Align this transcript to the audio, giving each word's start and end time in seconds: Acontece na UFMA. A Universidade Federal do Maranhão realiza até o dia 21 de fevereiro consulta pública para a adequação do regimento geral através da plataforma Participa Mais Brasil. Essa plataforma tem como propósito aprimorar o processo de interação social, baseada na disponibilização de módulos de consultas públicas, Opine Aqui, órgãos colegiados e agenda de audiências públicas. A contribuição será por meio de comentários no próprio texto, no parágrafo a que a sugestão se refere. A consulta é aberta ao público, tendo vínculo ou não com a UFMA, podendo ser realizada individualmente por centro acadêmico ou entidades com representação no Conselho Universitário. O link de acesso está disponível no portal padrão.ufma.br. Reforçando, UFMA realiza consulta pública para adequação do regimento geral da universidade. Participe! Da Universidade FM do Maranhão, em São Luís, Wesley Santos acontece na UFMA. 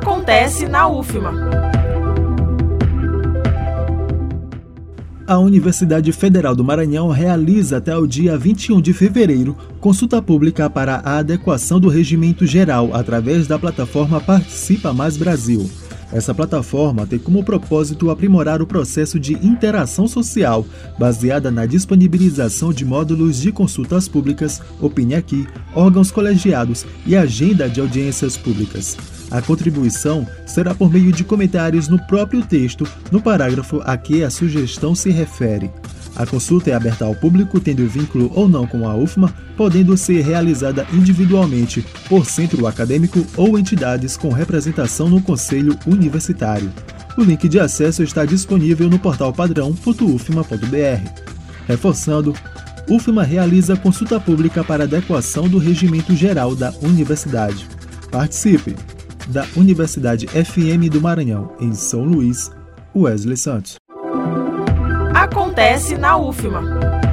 Acontece 0.00 0.66
na 0.66 0.88
UFMA. 0.88 1.30
A 5.26 5.38
Universidade 5.38 6.10
Federal 6.10 6.56
do 6.56 6.64
Maranhão 6.64 7.10
realiza 7.10 7.76
até 7.76 7.94
o 7.94 8.06
dia 8.06 8.38
21 8.38 8.80
de 8.80 8.94
fevereiro 8.94 9.54
consulta 9.78 10.22
pública 10.22 10.70
para 10.70 11.02
a 11.04 11.18
adequação 11.18 11.78
do 11.78 11.90
regimento 11.90 12.46
geral 12.46 12.94
através 12.94 13.46
da 13.46 13.58
plataforma 13.58 14.22
Participa 14.22 14.90
Mais 14.90 15.18
Brasil. 15.18 15.70
Essa 16.12 16.34
plataforma 16.34 17.06
tem 17.06 17.18
como 17.18 17.44
propósito 17.44 18.10
aprimorar 18.10 18.60
o 18.60 18.66
processo 18.66 19.18
de 19.18 19.34
interação 19.34 20.08
social, 20.08 20.66
baseada 20.98 21.50
na 21.50 21.66
disponibilização 21.66 22.72
de 22.72 22.84
módulos 22.84 23.40
de 23.40 23.52
consultas 23.52 24.08
públicas, 24.08 24.60
Opine 24.80 25.14
Aqui, 25.14 25.46
órgãos 25.74 26.10
colegiados 26.10 26.84
e 27.06 27.16
agenda 27.16 27.68
de 27.68 27.80
audiências 27.80 28.36
públicas. 28.36 28.96
A 29.30 29.40
contribuição 29.40 30.26
será 30.44 30.74
por 30.74 30.92
meio 30.92 31.12
de 31.12 31.22
comentários 31.22 31.86
no 31.86 31.98
próprio 32.06 32.42
texto, 32.44 32.84
no 33.12 33.22
parágrafo 33.22 33.80
a 33.84 33.96
que 33.96 34.24
a 34.24 34.30
sugestão 34.30 34.94
se 34.94 35.10
refere. 35.10 35.70
A 36.16 36.26
consulta 36.26 36.70
é 36.70 36.74
aberta 36.74 37.04
ao 37.04 37.14
público, 37.14 37.60
tendo 37.60 37.86
vínculo 37.88 38.30
ou 38.34 38.48
não 38.48 38.66
com 38.66 38.88
a 38.88 38.94
UFMA, 38.94 39.32
podendo 39.56 39.96
ser 39.96 40.22
realizada 40.22 40.86
individualmente 40.92 41.84
por 42.08 42.26
centro 42.26 42.66
acadêmico 42.66 43.24
ou 43.36 43.58
entidades 43.58 44.16
com 44.16 44.30
representação 44.30 45.08
no 45.08 45.22
Conselho 45.22 45.78
Universitário. 45.86 46.70
O 47.16 47.22
link 47.22 47.48
de 47.48 47.58
acesso 47.58 48.02
está 48.02 48.24
disponível 48.24 48.88
no 48.88 48.98
portal 48.98 49.32
padrão.ufma.br. 49.32 51.10
Reforçando, 51.66 52.34
UFMA 52.88 53.22
realiza 53.22 53.76
consulta 53.76 54.18
pública 54.18 54.64
para 54.64 54.84
adequação 54.84 55.48
do 55.48 55.58
regimento 55.58 56.14
geral 56.14 56.56
da 56.56 56.72
universidade. 56.82 57.66
Participe! 58.10 58.74
Da 59.28 59.46
Universidade 59.54 60.26
FM 60.26 60.90
do 60.90 61.00
Maranhão, 61.00 61.52
em 61.60 61.72
São 61.72 62.02
Luís, 62.02 62.50
Wesley 62.96 63.36
Santos 63.36 63.79
acontece 65.20 65.98
na 65.98 66.16
UFMA. 66.16 67.09